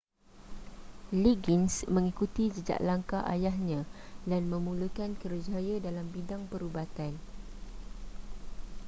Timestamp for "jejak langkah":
2.55-3.21